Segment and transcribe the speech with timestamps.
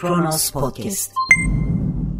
[0.00, 1.12] Kronos Podcast.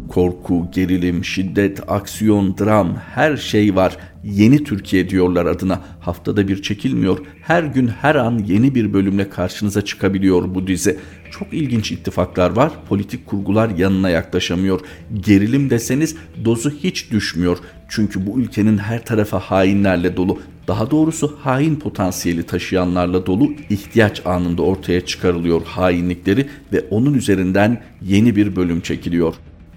[0.09, 3.97] Korku, gerilim, şiddet, aksiyon, dram her şey var.
[4.23, 5.81] Yeni Türkiye diyorlar adına.
[5.99, 7.17] Haftada bir çekilmiyor.
[7.41, 10.99] Her gün her an yeni bir bölümle karşınıza çıkabiliyor bu dizi.
[11.31, 12.71] Çok ilginç ittifaklar var.
[12.89, 14.79] Politik kurgular yanına yaklaşamıyor.
[15.19, 16.15] Gerilim deseniz
[16.45, 17.57] dozu hiç düşmüyor.
[17.89, 20.39] Çünkü bu ülkenin her tarafa hainlerle dolu.
[20.67, 28.35] Daha doğrusu hain potansiyeli taşıyanlarla dolu ihtiyaç anında ortaya çıkarılıyor hainlikleri ve onun üzerinden yeni
[28.35, 29.33] bir bölüm çekiliyor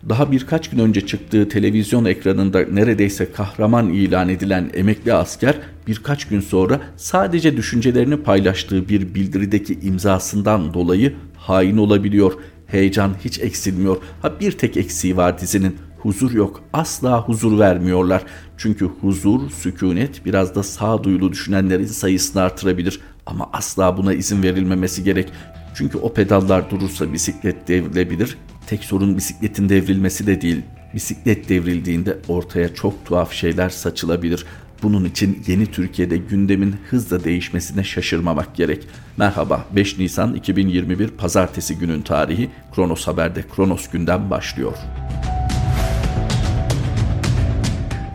[0.08, 5.54] daha birkaç gün önce çıktığı televizyon ekranında neredeyse kahraman ilan edilen emekli asker
[5.86, 11.14] birkaç gün sonra sadece düşüncelerini paylaştığı bir bildirideki imzasından dolayı
[11.46, 12.32] hain olabiliyor.
[12.66, 13.96] Heyecan hiç eksilmiyor.
[14.22, 15.76] Ha bir tek eksiği var dizinin.
[15.98, 16.62] Huzur yok.
[16.72, 18.22] Asla huzur vermiyorlar.
[18.56, 23.00] Çünkü huzur, sükunet biraz da sağduyulu düşünenlerin sayısını artırabilir.
[23.26, 25.28] Ama asla buna izin verilmemesi gerek.
[25.74, 28.36] Çünkü o pedallar durursa bisiklet devrilebilir.
[28.66, 30.62] Tek sorun bisikletin devrilmesi de değil.
[30.94, 34.46] Bisiklet devrildiğinde ortaya çok tuhaf şeyler saçılabilir.
[34.82, 38.86] Bunun için yeni Türkiye'de gündemin hızla değişmesine şaşırmamak gerek.
[39.16, 44.76] Merhaba 5 Nisan 2021 Pazartesi günün tarihi Kronos Haber'de Kronos günden başlıyor.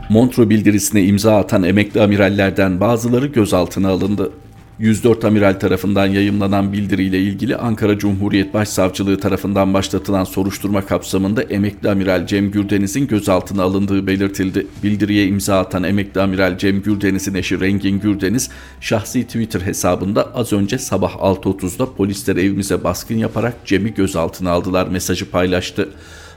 [0.09, 4.31] Montreux bildirisine imza atan emekli amirallerden bazıları gözaltına alındı.
[4.79, 12.27] 104 Amiral tarafından yayımlanan bildiriyle ilgili Ankara Cumhuriyet Başsavcılığı tarafından başlatılan soruşturma kapsamında emekli amiral
[12.27, 14.67] Cem Gürdeniz'in gözaltına alındığı belirtildi.
[14.83, 18.49] Bildiriye imza atan emekli amiral Cem Gürdeniz'in eşi Rengin Gürdeniz
[18.81, 25.31] şahsi Twitter hesabında az önce sabah 6.30'da polisler evimize baskın yaparak Cem'i gözaltına aldılar mesajı
[25.31, 25.89] paylaştı.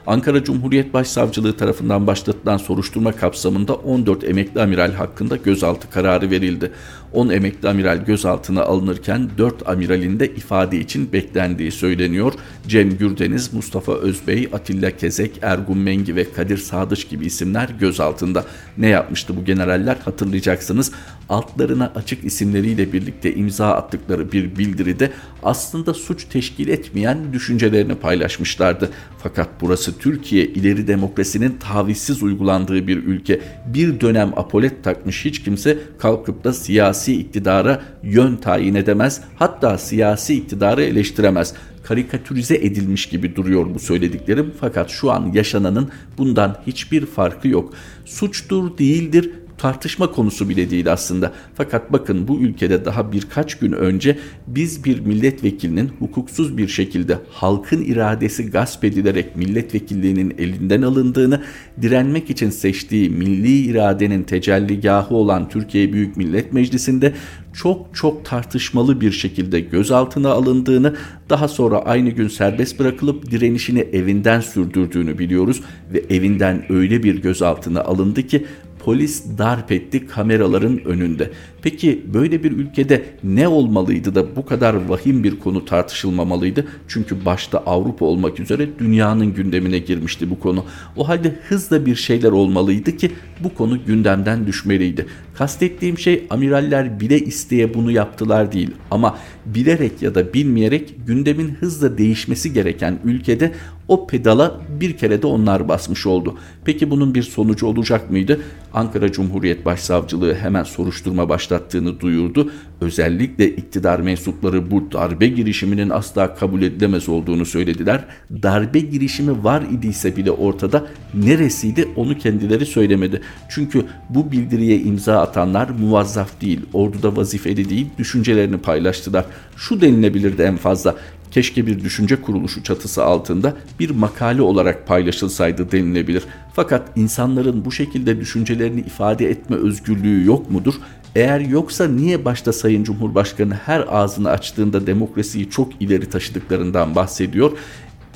[0.07, 6.71] Ankara Cumhuriyet Başsavcılığı tarafından başlatılan soruşturma kapsamında 14 emekli amiral hakkında gözaltı kararı verildi.
[7.13, 12.33] 10 emekli amiral gözaltına alınırken 4 amiralin de ifade için beklendiği söyleniyor.
[12.67, 18.45] Cem Gürdeniz, Mustafa Özbey, Atilla Kezek, Ergun Mengi ve Kadir Sadıç gibi isimler gözaltında.
[18.77, 20.91] Ne yapmıştı bu generaller hatırlayacaksınız.
[21.29, 25.11] Altlarına açık isimleriyle birlikte imza attıkları bir bildiride
[25.43, 28.89] aslında suç teşkil etmeyen düşüncelerini paylaşmışlardı.
[29.23, 33.41] Fakat burası Türkiye ileri demokrasinin tavizsiz uygulandığı bir ülke.
[33.65, 39.21] Bir dönem apolet takmış hiç kimse kalkıp da siyasi iktidara yön tayin edemez.
[39.35, 41.53] Hatta siyasi iktidarı eleştiremez
[41.83, 47.73] karikatürize edilmiş gibi duruyor bu söylediklerim fakat şu an yaşananın bundan hiçbir farkı yok.
[48.05, 49.31] Suçtur değildir
[49.63, 51.33] tartışma konusu bile değil aslında.
[51.55, 57.81] Fakat bakın bu ülkede daha birkaç gün önce biz bir milletvekilinin hukuksuz bir şekilde halkın
[57.81, 61.41] iradesi gasp edilerek milletvekilliğinin elinden alındığını,
[61.81, 67.13] direnmek için seçtiği milli iradenin tecelligahı olan Türkiye Büyük Millet Meclisi'nde
[67.53, 70.95] çok çok tartışmalı bir şekilde gözaltına alındığını,
[71.29, 75.61] daha sonra aynı gün serbest bırakılıp direnişini evinden sürdürdüğünü biliyoruz
[75.93, 78.45] ve evinden öyle bir gözaltına alındı ki
[78.85, 81.31] polis darp etti kameraların önünde.
[81.61, 86.65] Peki böyle bir ülkede ne olmalıydı da bu kadar vahim bir konu tartışılmamalıydı?
[86.87, 90.65] Çünkü başta Avrupa olmak üzere dünyanın gündemine girmişti bu konu.
[90.95, 93.11] O halde hızla bir şeyler olmalıydı ki
[93.43, 95.05] bu konu gündemden düşmeliydi.
[95.33, 101.97] Kastettiğim şey amiraller bile isteye bunu yaptılar değil ama bilerek ya da bilmeyerek gündemin hızla
[101.97, 103.51] değişmesi gereken ülkede
[103.87, 106.37] o pedala bir kere de onlar basmış oldu.
[106.65, 108.39] Peki bunun bir sonucu olacak mıydı?
[108.73, 112.51] Ankara Cumhuriyet Başsavcılığı hemen soruşturma başlattığını duyurdu.
[112.81, 118.05] Özellikle iktidar mensupları bu darbe girişiminin asla kabul edilemez olduğunu söylediler.
[118.43, 123.21] Darbe girişimi var idiyse bile ortada neresiydi onu kendileri söylemedi.
[123.49, 129.25] Çünkü bu bildiriye imza atanlar muvazzaf değil, orduda vazifeli değil, düşüncelerini paylaştılar.
[129.57, 130.95] Şu denilebilirdi en fazla
[131.33, 136.23] keşke bir düşünce kuruluşu çatısı altında bir makale olarak paylaşılsaydı denilebilir.
[136.53, 140.73] Fakat insanların bu şekilde düşüncelerini ifade etme özgürlüğü yok mudur?
[141.15, 147.51] Eğer yoksa niye başta Sayın Cumhurbaşkanı her ağzını açtığında demokrasiyi çok ileri taşıdıklarından bahsediyor?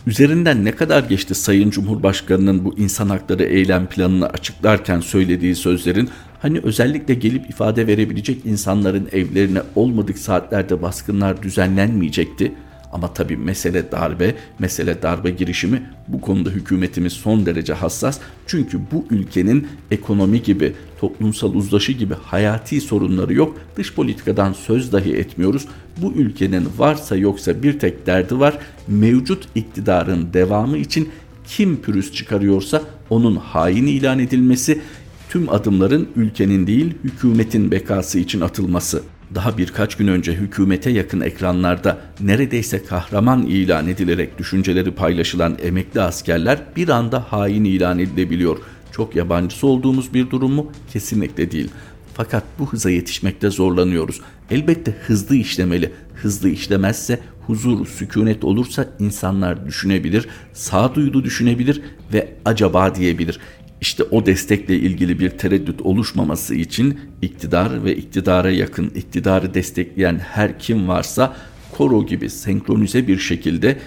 [0.07, 6.09] Üzerinden ne kadar geçti Sayın Cumhurbaşkanı'nın bu insan hakları eylem planını açıklarken söylediği sözlerin
[6.41, 12.53] hani özellikle gelip ifade verebilecek insanların evlerine olmadık saatlerde baskınlar düzenlenmeyecekti.
[12.91, 18.19] Ama tabii mesele darbe, mesele darbe girişimi bu konuda hükümetimiz son derece hassas.
[18.47, 23.57] Çünkü bu ülkenin ekonomi gibi, toplumsal uzlaşı gibi hayati sorunları yok.
[23.77, 25.65] Dış politikadan söz dahi etmiyoruz.
[25.97, 28.57] Bu ülkenin varsa yoksa bir tek derdi var.
[28.87, 31.09] Mevcut iktidarın devamı için
[31.47, 34.81] kim pürüz çıkarıyorsa onun hain ilan edilmesi,
[35.29, 39.03] tüm adımların ülkenin değil hükümetin bekası için atılması.
[39.35, 46.59] Daha birkaç gün önce hükümete yakın ekranlarda neredeyse kahraman ilan edilerek düşünceleri paylaşılan emekli askerler
[46.75, 48.57] bir anda hain ilan edilebiliyor.
[48.91, 50.71] Çok yabancısı olduğumuz bir durum mu?
[50.93, 51.69] Kesinlikle değil.
[52.13, 54.21] Fakat bu hıza yetişmekte zorlanıyoruz.
[54.51, 55.91] Elbette hızlı işlemeli.
[56.15, 61.81] Hızlı işlemezse huzur, sükunet olursa insanlar düşünebilir, sağduyulu düşünebilir
[62.13, 63.39] ve acaba diyebilir.
[63.81, 70.59] İşte o destekle ilgili bir tereddüt oluşmaması için iktidar ve iktidara yakın, iktidarı destekleyen her
[70.59, 71.35] kim varsa
[71.77, 73.77] koro gibi senkronize bir şekilde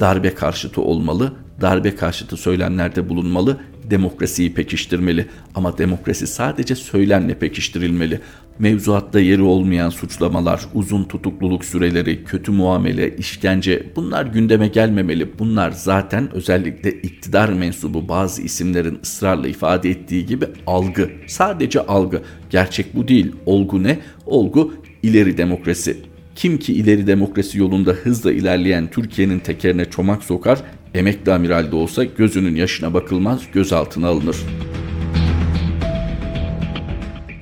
[0.00, 5.26] darbe karşıtı olmalı, darbe karşıtı söylemlerde bulunmalı, demokrasiyi pekiştirmeli.
[5.54, 8.20] Ama demokrasi sadece söylemle pekiştirilmeli
[8.58, 15.38] mevzuatta yeri olmayan suçlamalar, uzun tutukluluk süreleri, kötü muamele, işkence bunlar gündeme gelmemeli.
[15.38, 21.10] Bunlar zaten özellikle iktidar mensubu bazı isimlerin ısrarla ifade ettiği gibi algı.
[21.26, 22.22] Sadece algı.
[22.50, 23.32] Gerçek bu değil.
[23.46, 23.98] Olgu ne?
[24.26, 25.96] Olgu ileri demokrasi.
[26.34, 30.62] Kim ki ileri demokrasi yolunda hızla ilerleyen Türkiye'nin tekerine çomak sokar,
[30.94, 34.74] emekli amiral de olsa gözünün yaşına bakılmaz, gözaltına alınır.''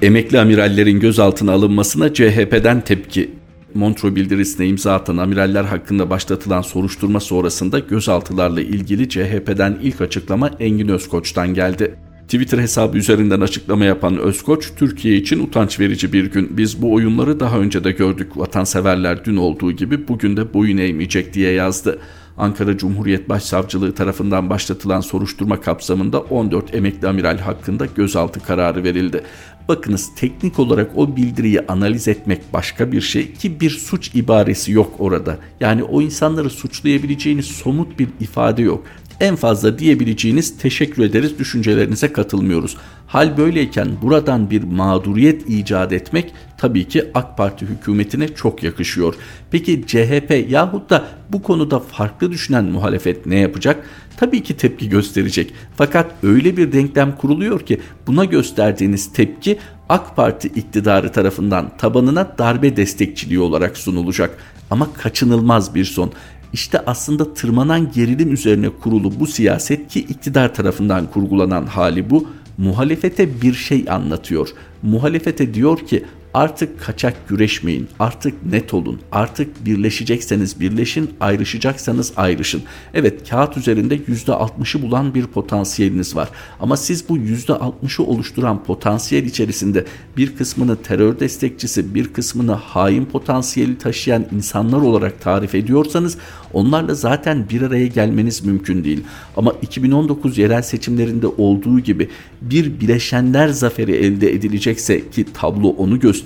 [0.02, 3.30] Emekli amirallerin gözaltına alınmasına CHP'den tepki.
[3.74, 10.88] Montreux bildirisine imza atan amiraller hakkında başlatılan soruşturma sonrasında gözaltılarla ilgili CHP'den ilk açıklama Engin
[10.88, 11.94] Özkoç'tan geldi.
[12.22, 16.56] Twitter hesabı üzerinden açıklama yapan Özkoç, Türkiye için utanç verici bir gün.
[16.56, 18.36] Biz bu oyunları daha önce de gördük.
[18.36, 21.98] Vatanseverler dün olduğu gibi bugün de boyun eğmeyecek diye yazdı.
[22.38, 29.22] Ankara Cumhuriyet Başsavcılığı tarafından başlatılan soruşturma kapsamında 14 emekli amiral hakkında gözaltı kararı verildi.
[29.68, 34.94] Bakınız teknik olarak o bildiriyi analiz etmek başka bir şey ki bir suç ibaresi yok
[34.98, 35.38] orada.
[35.60, 38.84] Yani o insanları suçlayabileceğiniz somut bir ifade yok.
[39.22, 42.76] En fazla diyebileceğiniz teşekkür ederiz düşüncelerinize katılmıyoruz.
[43.06, 49.14] Hal böyleyken buradan bir mağduriyet icat etmek tabii ki AK Parti hükümetine çok yakışıyor.
[49.50, 53.86] Peki CHP yahut da bu konuda farklı düşünen muhalefet ne yapacak?
[54.16, 55.52] Tabii ki tepki gösterecek.
[55.76, 59.58] Fakat öyle bir denklem kuruluyor ki buna gösterdiğiniz tepki
[59.88, 64.38] AK Parti iktidarı tarafından tabanına darbe destekçiliği olarak sunulacak.
[64.70, 66.12] Ama kaçınılmaz bir son.
[66.52, 72.26] İşte aslında tırmanan gerilim üzerine kurulu bu siyaset ki iktidar tarafından kurgulanan hali bu
[72.58, 74.48] muhalefete bir şey anlatıyor.
[74.82, 77.88] Muhalefete diyor ki Artık kaçak güreşmeyin.
[77.98, 79.00] Artık net olun.
[79.12, 82.62] Artık birleşecekseniz birleşin, ayrışacaksanız ayrışın.
[82.94, 86.28] Evet kağıt üzerinde %60'ı bulan bir potansiyeliniz var.
[86.60, 89.84] Ama siz bu %60'ı oluşturan potansiyel içerisinde
[90.16, 96.18] bir kısmını terör destekçisi, bir kısmını hain potansiyeli taşıyan insanlar olarak tarif ediyorsanız
[96.52, 99.04] onlarla zaten bir araya gelmeniz mümkün değil.
[99.36, 102.08] Ama 2019 yerel seçimlerinde olduğu gibi
[102.40, 106.21] bir bileşenler zaferi elde edilecekse ki tablo onu gösteriyor.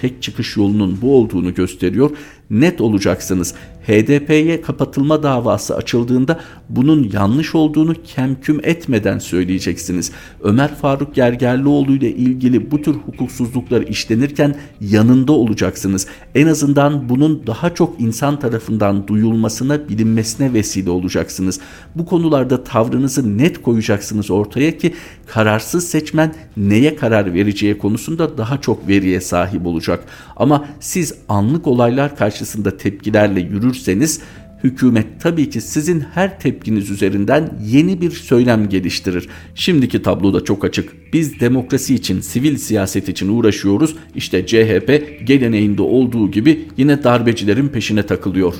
[0.00, 2.10] Tek çıkış yolunun bu olduğunu gösteriyor
[2.50, 3.54] net olacaksınız.
[3.88, 10.12] HDP'ye kapatılma davası açıldığında bunun yanlış olduğunu kemküm etmeden söyleyeceksiniz.
[10.42, 16.06] Ömer Faruk Gergerlioğlu ile ilgili bu tür hukuksuzluklar işlenirken yanında olacaksınız.
[16.34, 21.60] En azından bunun daha çok insan tarafından duyulmasına, bilinmesine vesile olacaksınız.
[21.94, 24.94] Bu konularda tavrınızı net koyacaksınız ortaya ki
[25.26, 30.04] kararsız seçmen neye karar vereceği konusunda daha çok veriye sahip olacak.
[30.36, 33.40] Ama siz anlık olaylar karşı karşısında tepkilerle
[33.78, 34.20] yürürseniz
[34.64, 39.28] hükümet tabii ki sizin her tepkiniz üzerinden yeni bir söylem geliştirir.
[39.54, 41.12] Şimdiki tablo da çok açık.
[41.12, 43.94] Biz demokrasi için, sivil siyaset için uğraşıyoruz.
[44.14, 48.54] İşte CHP geleneğinde olduğu gibi yine darbecilerin peşine takılıyor.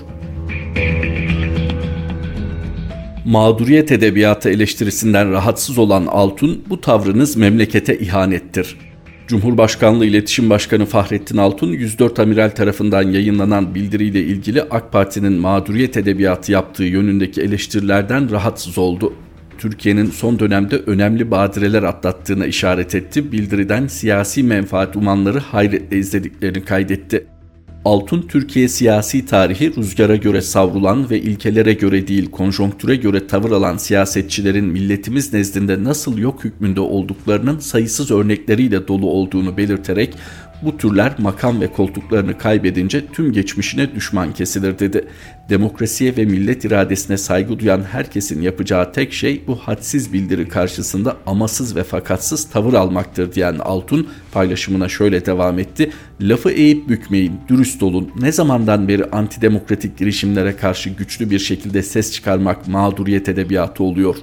[3.24, 8.87] Mağduriyet edebiyatı eleştirisinden rahatsız olan Altun bu tavrınız memlekete ihanettir.
[9.28, 16.52] Cumhurbaşkanlığı İletişim Başkanı Fahrettin Altun 104 amiral tarafından yayınlanan bildiriyle ilgili AK Parti'nin mağduriyet edebiyatı
[16.52, 19.12] yaptığı yönündeki eleştirilerden rahatsız oldu.
[19.58, 23.32] Türkiye'nin son dönemde önemli badireler atlattığına işaret etti.
[23.32, 27.26] Bildiriden siyasi menfaat umanları hayretle izlediklerini kaydetti.
[27.88, 33.76] Altun Türkiye siyasi tarihi rüzgara göre savrulan ve ilkelere göre değil konjonktüre göre tavır alan
[33.76, 40.14] siyasetçilerin milletimiz nezdinde nasıl yok hükmünde olduklarının sayısız örnekleriyle dolu olduğunu belirterek
[40.62, 45.04] bu türler makam ve koltuklarını kaybedince tüm geçmişine düşman kesilir dedi.
[45.48, 51.76] Demokrasiye ve millet iradesine saygı duyan herkesin yapacağı tek şey bu hadsiz bildiri karşısında amasız
[51.76, 55.90] ve fakatsız tavır almaktır diyen Altun paylaşımına şöyle devam etti.
[56.20, 58.10] Lafı eğip bükmeyin, dürüst olun.
[58.20, 64.16] Ne zamandan beri antidemokratik girişimlere karşı güçlü bir şekilde ses çıkarmak mağduriyet edebiyatı oluyor.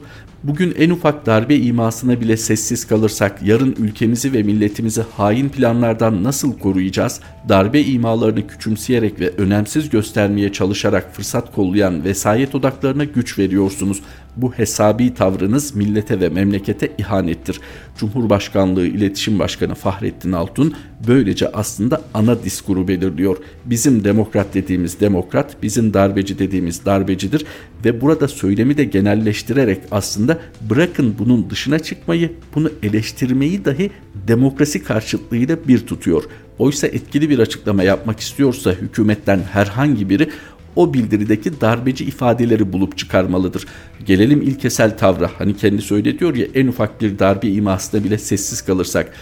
[0.47, 6.59] Bugün en ufak darbe imasına bile sessiz kalırsak yarın ülkemizi ve milletimizi hain planlardan nasıl
[6.59, 7.19] koruyacağız?
[7.49, 14.01] Darbe imalarını küçümseyerek ve önemsiz göstermeye çalışarak fırsat kollayan vesayet odaklarına güç veriyorsunuz.
[14.37, 17.59] Bu hesabi tavrınız millete ve memlekete ihanettir.
[17.97, 20.73] Cumhurbaşkanlığı İletişim Başkanı Fahrettin Altun
[21.07, 23.37] böylece aslında ana diskuru belirliyor.
[23.65, 27.45] Bizim demokrat dediğimiz demokrat, bizim darbeci dediğimiz darbecidir
[27.85, 30.39] ve burada söylemi de genelleştirerek aslında
[30.69, 33.91] bırakın bunun dışına çıkmayı, bunu eleştirmeyi dahi
[34.27, 36.23] demokrasi karşıtlığıyla bir tutuyor.
[36.59, 40.29] Oysa etkili bir açıklama yapmak istiyorsa hükümetten herhangi biri
[40.75, 43.65] o bildirideki darbeci ifadeleri bulup çıkarmalıdır.
[44.05, 45.31] Gelelim ilkesel tavra.
[45.37, 49.13] Hani kendi söyle diyor ya en ufak bir darbe imasında bile sessiz kalırsak.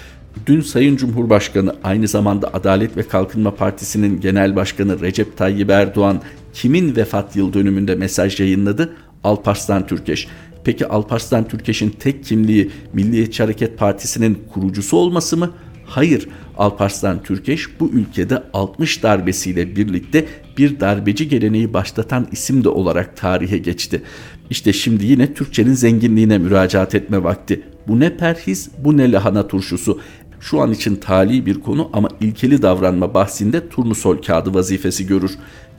[0.48, 6.22] Dün Sayın Cumhurbaşkanı aynı zamanda Adalet ve Kalkınma Partisi'nin Genel Başkanı Recep Tayyip Erdoğan
[6.54, 8.94] kimin vefat yıl dönümünde mesaj yayınladı?
[9.24, 10.28] Alparslan Türkeş.
[10.64, 15.52] Peki Alparslan Türkeş'in tek kimliği Milliyetçi Hareket Partisi'nin kurucusu olması mı?
[15.86, 20.26] Hayır, Alparslan Türkeş bu ülkede 60 darbesiyle birlikte
[20.58, 24.02] bir darbeci geleneği başlatan isim de olarak tarihe geçti.
[24.50, 27.62] İşte şimdi yine Türkçenin zenginliğine müracaat etme vakti.
[27.88, 30.00] Bu ne perhiz, bu ne lahana turşusu.
[30.40, 35.32] Şu an için tali bir konu ama ilkeli davranma bahsinde turnusol kağıdı vazifesi görür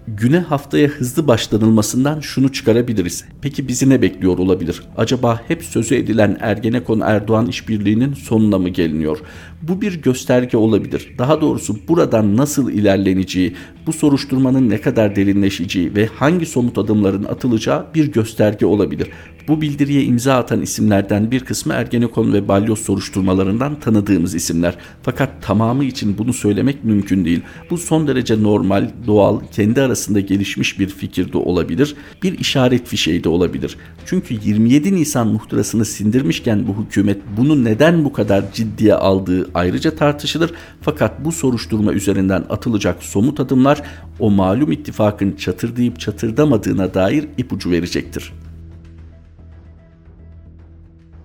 [0.09, 3.25] güne haftaya hızlı başlanılmasından şunu çıkarabiliriz.
[3.43, 4.83] Peki bizi ne bekliyor olabilir?
[4.97, 9.19] Acaba hep sözü edilen Ergenekon Erdoğan işbirliğinin sonuna mı geliniyor?
[9.63, 11.15] Bu bir gösterge olabilir.
[11.19, 13.55] Daha doğrusu buradan nasıl ilerleneceği,
[13.87, 19.11] bu soruşturmanın ne kadar derinleşeceği ve hangi somut adımların atılacağı bir gösterge olabilir.
[19.49, 24.75] Bu bildiriye imza atan isimlerden bir kısmı Ergenekon ve Balyoz soruşturmalarından tanıdığımız isimler.
[25.03, 27.41] Fakat tamamı için bunu söylemek mümkün değil.
[27.71, 31.95] Bu son derece normal, doğal, kendi arasında gelişmiş bir fikir de olabilir.
[32.23, 33.77] Bir işaret fişeği de olabilir.
[34.07, 40.51] Çünkü 27 Nisan muhtırasını sindirmişken bu hükümet bunu neden bu kadar ciddiye aldığı ayrıca tartışılır.
[40.81, 43.83] Fakat bu soruşturma üzerinden atılacak somut adımlar
[44.19, 48.33] o malum ittifakın çatırdayıp çatırdamadığına dair ipucu verecektir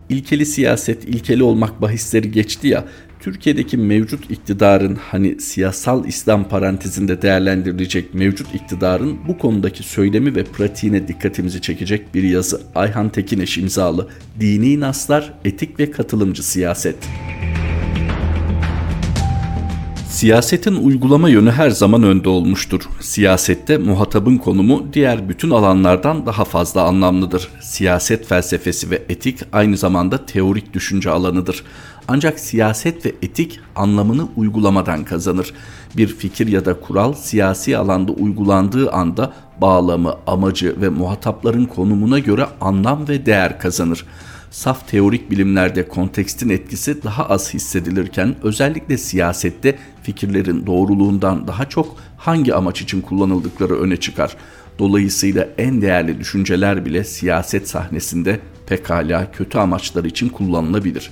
[0.10, 2.86] ilkeli siyaset, ilkeli olmak bahisleri geçti ya.
[3.20, 11.08] Türkiye'deki mevcut iktidarın hani siyasal İslam parantezinde değerlendirilecek mevcut iktidarın bu konudaki söylemi ve pratiğine
[11.08, 12.62] dikkatimizi çekecek bir yazı.
[12.76, 14.08] Ayhan Tekineş imzalı
[14.40, 16.96] Dini Naslar, Etik ve Katılımcı Siyaset.
[20.10, 22.82] Siyasetin uygulama yönü her zaman önde olmuştur.
[23.02, 27.50] Siyasette muhatabın konumu diğer bütün alanlardan daha fazla anlamlıdır.
[27.62, 31.64] Siyaset felsefesi ve etik aynı zamanda teorik düşünce alanıdır.
[32.12, 35.54] Ancak siyaset ve etik anlamını uygulamadan kazanır.
[35.98, 42.46] Bir fikir ya da kural siyasi alanda uygulandığı anda bağlamı, amacı ve muhatapların konumuna göre
[42.62, 44.06] anlam ve değer kazanır
[44.51, 52.56] saf teorik bilimlerde kontekstin etkisi daha az hissedilirken özellikle siyasette fikirlerin doğruluğundan daha çok hangi
[52.56, 54.36] amaç için kullanıldıkları öne çıkar.
[54.80, 61.12] Dolayısıyla en değerli düşünceler bile siyaset sahnesinde pekala kötü amaçlar için kullanılabilir.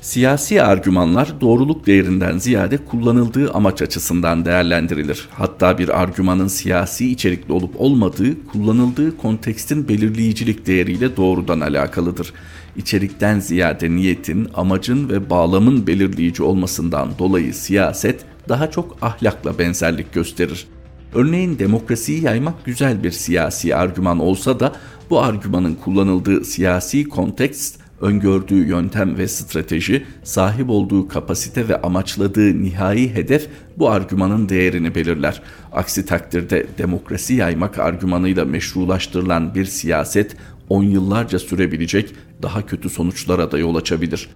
[0.00, 5.28] Siyasi argümanlar doğruluk değerinden ziyade kullanıldığı amaç açısından değerlendirilir.
[5.30, 12.32] Hatta bir argümanın siyasi içerikli olup olmadığı kullanıldığı kontekstin belirleyicilik değeriyle doğrudan alakalıdır.
[12.76, 20.66] İçerikten ziyade niyetin, amacın ve bağlamın belirleyici olmasından dolayı siyaset daha çok ahlakla benzerlik gösterir.
[21.14, 24.72] Örneğin demokrasiyi yaymak güzel bir siyasi argüman olsa da
[25.10, 33.14] bu argümanın kullanıldığı siyasi kontekst öngördüğü yöntem ve strateji, sahip olduğu kapasite ve amaçladığı nihai
[33.14, 35.42] hedef bu argümanın değerini belirler.
[35.72, 40.36] Aksi takdirde demokrasi yaymak argümanıyla meşrulaştırılan bir siyaset
[40.68, 44.28] on yıllarca sürebilecek daha kötü sonuçlara da yol açabilir.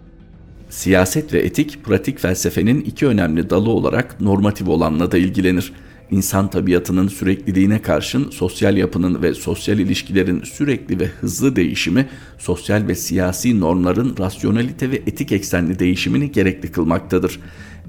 [0.71, 5.73] Siyaset ve etik pratik felsefenin iki önemli dalı olarak normatif olanla da ilgilenir.
[6.11, 12.09] İnsan tabiatının sürekliliğine karşın sosyal yapının ve sosyal ilişkilerin sürekli ve hızlı değişimi,
[12.39, 17.41] sosyal ve siyasi normların rasyonalite ve etik eksenli değişimini gerekli kılmaktadır.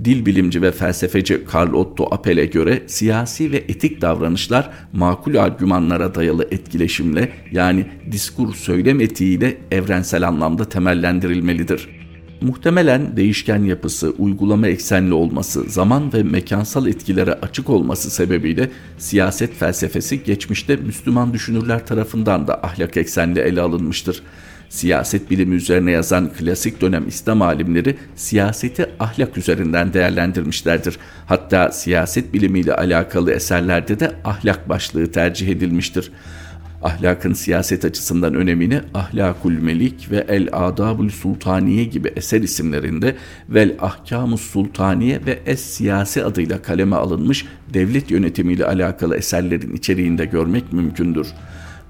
[0.03, 6.47] Dil bilimci ve felsefeci Karl Otto Appel'e göre siyasi ve etik davranışlar makul argümanlara dayalı
[6.51, 12.04] etkileşimle yani diskur söylem etiğiyle evrensel anlamda temellendirilmelidir.
[12.45, 20.23] Muhtemelen değişken yapısı, uygulama eksenli olması, zaman ve mekansal etkilere açık olması sebebiyle siyaset felsefesi
[20.23, 24.23] geçmişte Müslüman düşünürler tarafından da ahlak eksenli ele alınmıştır.
[24.69, 30.97] Siyaset bilimi üzerine yazan klasik dönem İslam alimleri siyaseti ahlak üzerinden değerlendirmişlerdir.
[31.25, 36.11] Hatta siyaset bilimiyle alakalı eserlerde de ahlak başlığı tercih edilmiştir.
[36.85, 43.15] Ahlakın siyaset açısından önemini Ahlakul Melik ve El Adabul Sultaniye gibi eser isimlerinde
[43.49, 50.73] Vel Ahkamus Sultaniye ve Es Siyasi adıyla kaleme alınmış devlet yönetimiyle alakalı eserlerin içeriğinde görmek
[50.73, 51.27] mümkündür.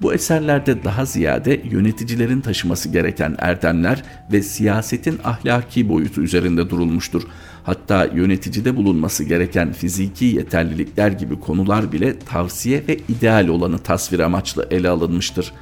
[0.02, 7.24] Bu eserlerde daha ziyade yöneticilerin taşıması gereken erdemler ve siyasetin ahlaki boyutu üzerinde durulmuştur.
[7.66, 14.68] Hatta yöneticide bulunması gereken fiziki yeterlilikler gibi konular bile tavsiye ve ideal olanı tasvir amaçlı
[14.72, 15.54] ele alınmıştır.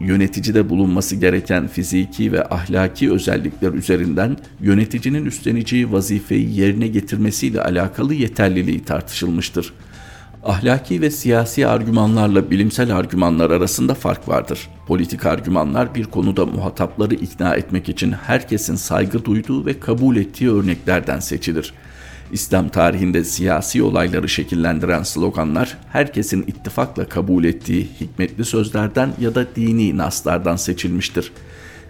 [0.00, 8.84] Yöneticide bulunması gereken fiziki ve ahlaki özellikler üzerinden yöneticinin üstleneceği vazifeyi yerine getirmesiyle alakalı yeterliliği
[8.84, 9.72] tartışılmıştır.
[10.44, 14.68] Ahlaki ve siyasi argümanlarla bilimsel argümanlar arasında fark vardır.
[14.86, 21.20] Politik argümanlar bir konuda muhatapları ikna etmek için herkesin saygı duyduğu ve kabul ettiği örneklerden
[21.20, 21.74] seçilir.
[22.32, 29.96] İslam tarihinde siyasi olayları şekillendiren sloganlar herkesin ittifakla kabul ettiği hikmetli sözlerden ya da dini
[29.96, 31.32] naslardan seçilmiştir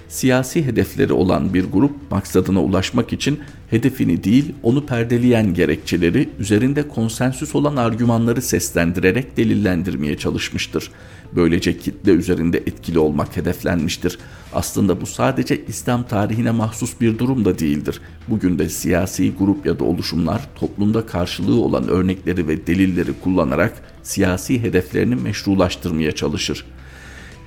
[0.09, 7.55] siyasi hedefleri olan bir grup maksadına ulaşmak için hedefini değil onu perdeleyen gerekçeleri üzerinde konsensüs
[7.55, 10.91] olan argümanları seslendirerek delillendirmeye çalışmıştır.
[11.37, 14.19] Böylece kitle üzerinde etkili olmak hedeflenmiştir.
[14.53, 18.01] Aslında bu sadece İslam tarihine mahsus bir durum da değildir.
[18.29, 23.73] Bugün de siyasi grup ya da oluşumlar toplumda karşılığı olan örnekleri ve delilleri kullanarak
[24.03, 26.65] siyasi hedeflerini meşrulaştırmaya çalışır.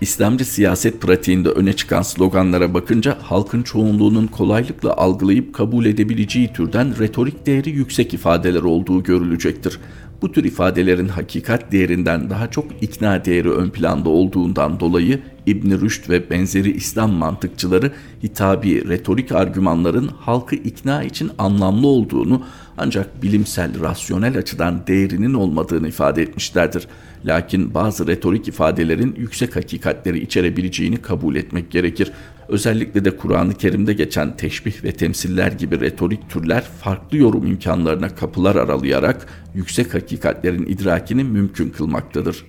[0.02, 7.46] İslamcı siyaset pratiğinde öne çıkan sloganlara bakınca halkın çoğunluğunun kolaylıkla algılayıp kabul edebileceği türden retorik
[7.46, 9.80] değeri yüksek ifadeler olduğu görülecektir.
[10.22, 16.10] Bu tür ifadelerin hakikat değerinden daha çok ikna değeri ön planda olduğundan dolayı İbn Rüşd
[16.10, 17.92] ve benzeri İslam mantıkçıları
[18.24, 22.44] hitabi retorik argümanların halkı ikna için anlamlı olduğunu
[22.78, 26.88] ancak bilimsel, rasyonel açıdan değerinin olmadığını ifade etmişlerdir.
[27.26, 32.12] Lakin bazı retorik ifadelerin yüksek hakikatleri içerebileceğini kabul etmek gerekir.
[32.48, 38.56] Özellikle de Kur'an-ı Kerim'de geçen teşbih ve temsiller gibi retorik türler farklı yorum imkanlarına kapılar
[38.56, 42.46] aralayarak yüksek hakikatlerin idrakini mümkün kılmaktadır.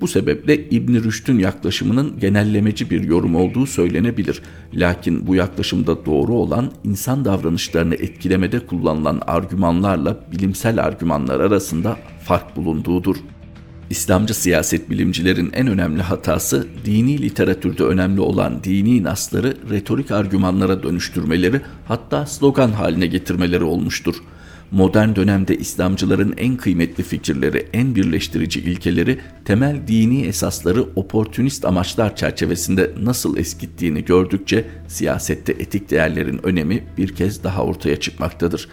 [0.00, 4.42] Bu sebeple İbn Rüşd'ün yaklaşımının genellemeci bir yorum olduğu söylenebilir.
[4.74, 13.16] Lakin bu yaklaşımda doğru olan insan davranışlarını etkilemede kullanılan argümanlarla bilimsel argümanlar arasında fark bulunduğudur.
[13.90, 21.60] İslamcı siyaset bilimcilerin en önemli hatası dini literatürde önemli olan dini nasları retorik argümanlara dönüştürmeleri
[21.88, 24.14] hatta slogan haline getirmeleri olmuştur.
[24.70, 32.90] Modern dönemde İslamcıların en kıymetli fikirleri, en birleştirici ilkeleri, temel dini esasları oportunist amaçlar çerçevesinde
[33.02, 38.68] nasıl eskittiğini gördükçe siyasette etik değerlerin önemi bir kez daha ortaya çıkmaktadır.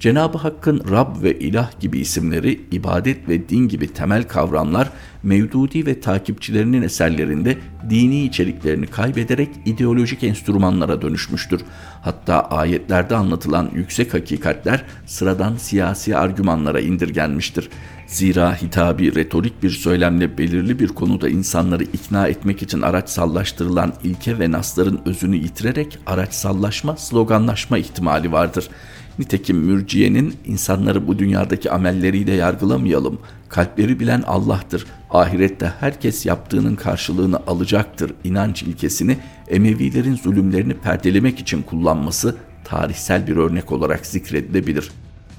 [0.00, 4.90] Cenab-ı Hakk'ın Rab ve İlah gibi isimleri, ibadet ve din gibi temel kavramlar
[5.22, 7.58] Mevdudi ve takipçilerinin eserlerinde
[7.90, 11.60] dini içeriklerini kaybederek ideolojik enstrümanlara dönüşmüştür.
[12.02, 17.68] Hatta ayetlerde anlatılan yüksek hakikatler sıradan siyasi argümanlara indirgenmiştir.
[18.06, 24.50] Zira hitabi retorik bir söylemle belirli bir konuda insanları ikna etmek için araçsallaştırılan ilke ve
[24.50, 28.70] nasların özünü yitirerek araçsallaşma, sloganlaşma ihtimali vardır.''
[29.18, 33.18] Nitekim mürciyenin insanları bu dünyadaki amelleriyle yargılamayalım.
[33.48, 34.86] Kalpleri bilen Allah'tır.
[35.10, 38.12] Ahirette herkes yaptığının karşılığını alacaktır.
[38.24, 44.90] İnanç ilkesini Emevilerin zulümlerini perdelemek için kullanması tarihsel bir örnek olarak zikredilebilir.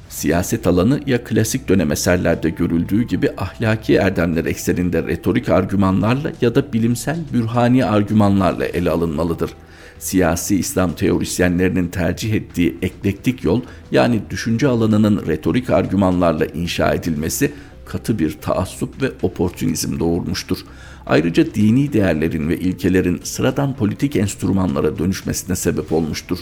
[0.10, 6.74] Siyaset alanı ya klasik dönem eserlerde görüldüğü gibi ahlaki erdemler ekseninde retorik argümanlarla ya da
[6.74, 9.67] bilimsel bürhani argümanlarla ele alınmalıdır.''
[10.00, 17.52] Siyasi İslam teorisyenlerinin tercih ettiği eklektik yol yani düşünce alanının retorik argümanlarla inşa edilmesi
[17.86, 20.58] katı bir taassup ve oportunizm doğurmuştur.
[21.06, 26.40] Ayrıca dini değerlerin ve ilkelerin sıradan politik enstrümanlara dönüşmesine sebep olmuştur.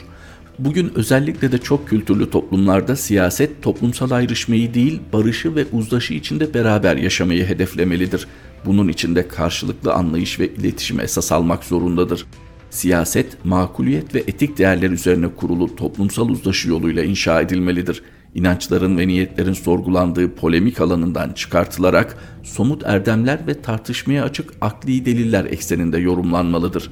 [0.59, 6.97] Bugün özellikle de çok kültürlü toplumlarda siyaset toplumsal ayrışmayı değil, barışı ve uzlaşı içinde beraber
[6.97, 8.27] yaşamayı hedeflemelidir.
[8.65, 12.25] Bunun içinde karşılıklı anlayış ve iletişim esas almak zorundadır.
[12.75, 18.01] Siyaset, makuliyet ve etik değerler üzerine kurulu toplumsal uzlaşı yoluyla inşa edilmelidir.
[18.33, 25.97] İnançların ve niyetlerin sorgulandığı polemik alanından çıkartılarak somut erdemler ve tartışmaya açık akli deliller ekseninde
[25.97, 26.89] yorumlanmalıdır.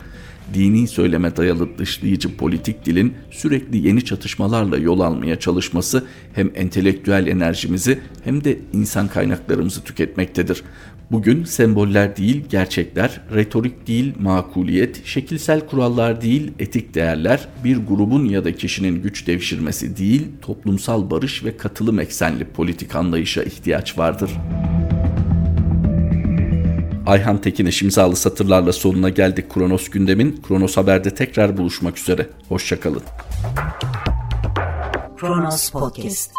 [0.54, 8.00] Dini söyleme dayalı dışlayıcı politik dilin sürekli yeni çatışmalarla yol almaya çalışması hem entelektüel enerjimizi
[8.24, 10.64] hem de insan kaynaklarımızı tüketmektedir.
[11.14, 18.46] Bugün semboller değil gerçekler, retorik değil makuliyet, şekilsel kurallar değil etik değerler, bir grubun ya
[18.46, 24.40] da kişinin güç devşirmesi değil toplumsal barış ve katılım eksenli politik anlayışa ihtiyaç vardır.''
[27.06, 30.42] Ayhan Tekineş imzalı satırlarla sonuna geldik Kronos gündemin.
[30.48, 32.30] Kronos Haber'de tekrar buluşmak üzere.
[32.50, 33.02] Hoşçakalın.
[35.18, 36.32] Kronos Podcast